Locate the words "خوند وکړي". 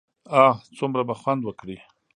1.21-1.77